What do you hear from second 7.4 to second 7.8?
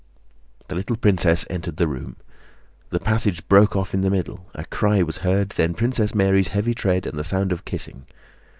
of